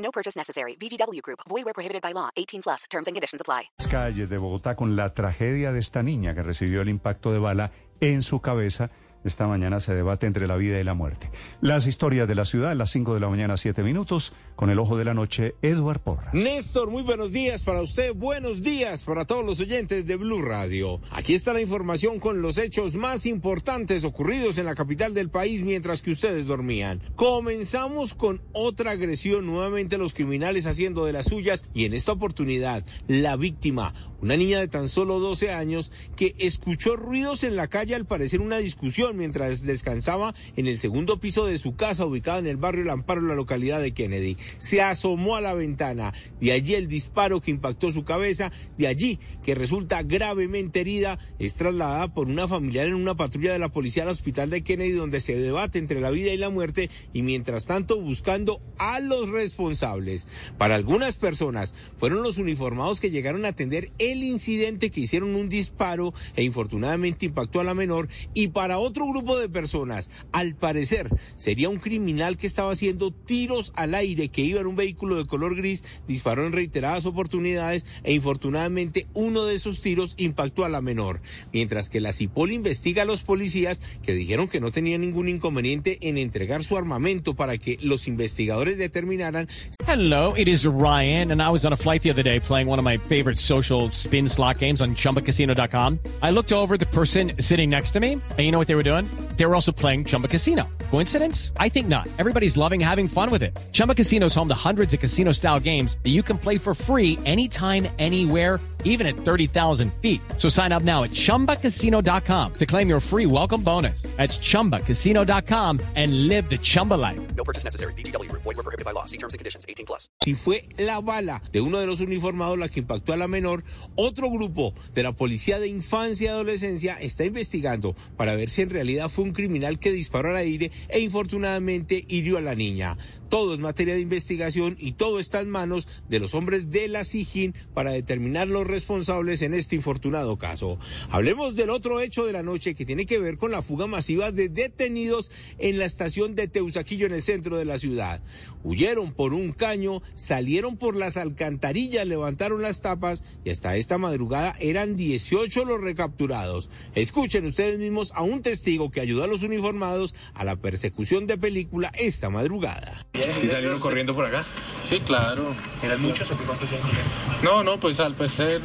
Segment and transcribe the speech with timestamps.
[0.00, 0.76] No purchase necessary.
[0.76, 1.40] VGW Group.
[1.48, 2.30] Void where prohibited by law.
[2.36, 2.84] 18 plus.
[2.90, 3.70] Terms and conditions apply.
[3.78, 7.38] Las calles de Bogotá con la tragedia de esta niña que recibió el impacto de
[7.38, 8.90] bala en su cabeza.
[9.22, 11.30] Esta mañana se debate entre la vida y la muerte.
[11.60, 14.78] Las historias de la ciudad a las 5 de la mañana, 7 minutos, con el
[14.78, 16.32] ojo de la noche, Eduard Porras.
[16.32, 21.02] Néstor, muy buenos días para usted, buenos días para todos los oyentes de Blue Radio.
[21.10, 25.64] Aquí está la información con los hechos más importantes ocurridos en la capital del país
[25.64, 27.00] mientras que ustedes dormían.
[27.14, 32.86] Comenzamos con otra agresión, nuevamente los criminales haciendo de las suyas y en esta oportunidad
[33.06, 37.94] la víctima, una niña de tan solo 12 años que escuchó ruidos en la calle
[37.94, 42.46] al parecer una discusión mientras descansaba en el segundo piso de su casa ubicada en
[42.46, 44.36] el barrio El Amparo, en la localidad de Kennedy.
[44.58, 49.18] Se asomó a la ventana, de allí el disparo que impactó su cabeza, de allí
[49.42, 54.02] que resulta gravemente herida, es trasladada por una familiar en una patrulla de la policía
[54.02, 57.66] al hospital de Kennedy donde se debate entre la vida y la muerte y mientras
[57.66, 60.28] tanto buscando a los responsables.
[60.58, 65.48] Para algunas personas fueron los uniformados que llegaron a atender el incidente que hicieron un
[65.48, 71.08] disparo e infortunadamente impactó a la menor y para otro grupo de personas, al parecer,
[71.34, 75.24] sería un criminal que estaba haciendo tiros al aire, que iba en un vehículo de
[75.24, 80.82] color gris, disparó en reiteradas oportunidades e infortunadamente uno de esos tiros impactó a la
[80.82, 81.22] menor.
[81.52, 85.98] Mientras que la CIPOL investiga a los policías que dijeron que no tenían ningún inconveniente
[86.02, 89.48] en entregar su armamento para que los investigadores determinaran.
[89.86, 92.78] Hello, it is Ryan, and I was on a flight the other day playing one
[92.78, 95.98] of my favorite social spin slot games on chumbacasino.com.
[96.22, 98.82] I looked over the person sitting next to me, and you know what they were
[98.82, 98.89] doing?
[99.36, 100.68] They were also playing Chumba Casino.
[100.90, 101.52] Coincidence?
[101.56, 102.08] I think not.
[102.18, 103.56] Everybody's loving having fun with it.
[103.72, 106.74] Chumba Casino is home to hundreds of casino style games that you can play for
[106.74, 110.20] free anytime, anywhere, even at 30,000 feet.
[110.36, 114.02] So sign up now at chumbacasino.com to claim your free welcome bonus.
[114.16, 117.20] That's chumbacasino.com and live the Chumba life.
[117.36, 117.92] No purchase necessary.
[117.94, 118.42] VGW Group.
[118.42, 119.04] Void where prohibited by law.
[119.04, 119.64] See terms and conditions.
[119.68, 120.08] 18 plus.
[120.24, 123.64] Si fue la bala de uno de los uniformados la que impactó a la menor,
[123.96, 128.70] otro grupo de la Policía de Infancia y Adolescencia está investigando para ver si en
[128.70, 132.96] realidad fue un criminal que disparó al aire e infortunadamente hirió a la niña.
[133.30, 137.04] Todo es materia de investigación y todo está en manos de los hombres de la
[137.04, 140.80] SIGIN para determinar los responsables en este infortunado caso.
[141.10, 144.32] Hablemos del otro hecho de la noche que tiene que ver con la fuga masiva
[144.32, 148.20] de detenidos en la estación de Teusaquillo en el centro de la ciudad.
[148.64, 154.56] Huyeron por un caño, salieron por las alcantarillas, levantaron las tapas y hasta esta madrugada
[154.58, 156.68] eran 18 los recapturados.
[156.96, 161.36] Escuchen ustedes mismos a un testigo que ayudó a los uniformados a la persecución de
[161.36, 162.92] película esta madrugada.
[163.12, 164.44] ¿Y salieron corriendo por acá?
[164.88, 165.52] Sí, claro.
[165.82, 167.10] ¿Eran muchos o qué cuántos iban corriendo?
[167.42, 168.60] No, no, pues al parecer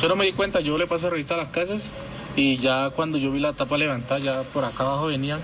[0.00, 1.82] yo no me di cuenta, yo le paso a revisar las casas
[2.36, 5.40] y ya cuando yo vi la tapa levantada, ya por acá abajo venían.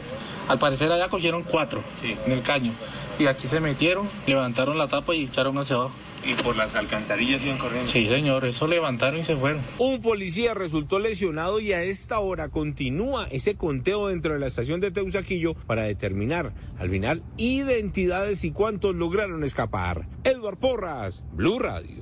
[0.47, 2.15] Al parecer allá cogieron cuatro Sí.
[2.27, 2.73] en el caño
[3.23, 5.93] y aquí se metieron, levantaron la tapa y echaron hacia abajo.
[6.25, 7.91] ¿Y por las alcantarillas iban corriendo?
[7.91, 9.61] Sí, señor, eso levantaron y se fueron.
[9.79, 14.81] Un policía resultó lesionado y a esta hora continúa ese conteo dentro de la estación
[14.81, 20.07] de Teusaquillo para determinar al final identidades y cuántos lograron escapar.
[20.25, 22.02] Edward Porras, Blue Radio.